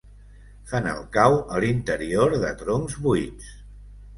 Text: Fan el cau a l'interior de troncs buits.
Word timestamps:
Fan 0.71 0.87
el 0.93 1.03
cau 1.17 1.37
a 1.57 1.61
l'interior 1.65 2.35
de 2.47 2.53
troncs 2.63 2.99
buits. 3.05 3.53